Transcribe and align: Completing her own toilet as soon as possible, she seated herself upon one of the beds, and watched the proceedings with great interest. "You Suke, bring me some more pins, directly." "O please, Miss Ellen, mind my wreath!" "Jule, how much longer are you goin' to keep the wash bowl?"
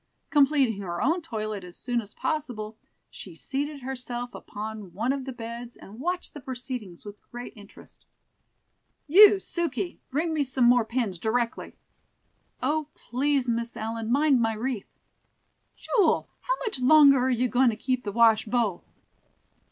Completing 0.31 0.81
her 0.81 0.99
own 0.99 1.21
toilet 1.21 1.63
as 1.63 1.77
soon 1.77 2.01
as 2.01 2.15
possible, 2.15 2.75
she 3.11 3.35
seated 3.35 3.81
herself 3.81 4.33
upon 4.33 4.93
one 4.93 5.13
of 5.13 5.25
the 5.25 5.31
beds, 5.31 5.75
and 5.77 5.99
watched 5.99 6.33
the 6.33 6.39
proceedings 6.39 7.05
with 7.05 7.21
great 7.29 7.53
interest. 7.55 8.07
"You 9.05 9.39
Suke, 9.39 9.99
bring 10.09 10.33
me 10.33 10.43
some 10.43 10.63
more 10.63 10.85
pins, 10.85 11.19
directly." 11.19 11.75
"O 12.63 12.87
please, 12.95 13.47
Miss 13.47 13.77
Ellen, 13.77 14.11
mind 14.11 14.41
my 14.41 14.53
wreath!" 14.55 14.89
"Jule, 15.77 16.27
how 16.39 16.55
much 16.65 16.79
longer 16.79 17.19
are 17.19 17.29
you 17.29 17.47
goin' 17.47 17.69
to 17.69 17.75
keep 17.75 18.03
the 18.03 18.11
wash 18.11 18.45
bowl?" 18.45 18.83